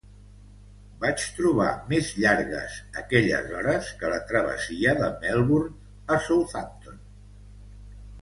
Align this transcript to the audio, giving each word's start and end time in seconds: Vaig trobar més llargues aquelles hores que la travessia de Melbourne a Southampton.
Vaig 1.01 1.25
trobar 1.39 1.67
més 1.89 2.07
llargues 2.21 2.77
aquelles 3.01 3.53
hores 3.59 3.91
que 3.99 4.11
la 4.13 4.19
travessia 4.31 4.95
de 5.01 5.09
Melbourne 5.27 6.17
a 6.17 6.21
Southampton. 6.29 6.99